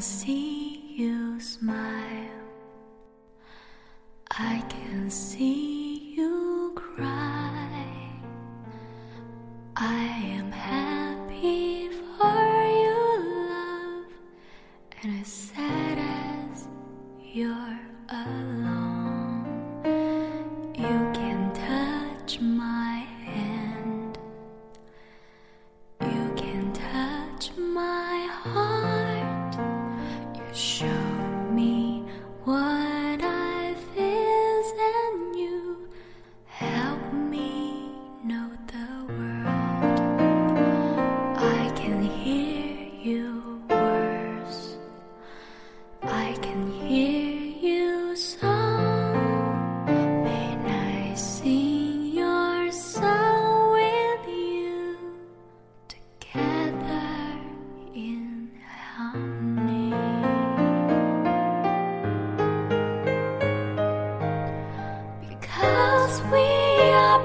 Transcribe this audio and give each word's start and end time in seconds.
Can 0.00 0.06
see 0.06 0.94
you 0.96 1.38
smile. 1.38 2.40
I 4.30 4.64
can 4.70 5.10
see 5.10 6.14
you 6.16 6.72
cry. 6.74 8.08
I 9.76 10.04
am 10.38 10.50
happy 10.52 11.90
for 11.90 12.46
your 12.84 13.18
love, 13.50 14.12
and 15.02 15.20
as 15.20 15.28
sad 15.28 15.98
as 15.98 16.66
you're 17.20 17.78
alone, 18.08 18.69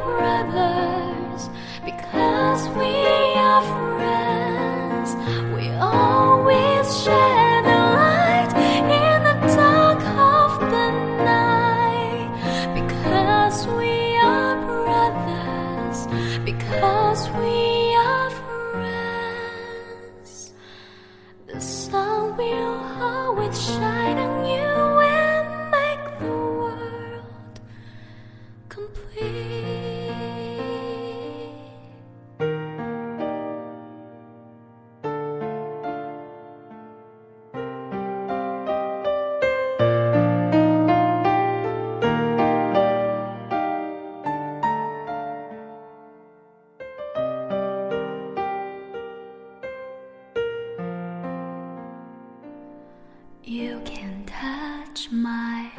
brothers, 0.03 1.49
because 1.83 2.67
we 2.69 2.93
are 3.36 3.64
friends, 3.95 5.15
we 5.55 5.70
always 5.71 6.14
You 53.48 53.80
can 53.86 54.23
touch 54.26 55.11
my 55.11 55.70